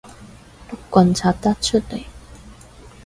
[0.71, 2.03] 碌棍拆得出嚟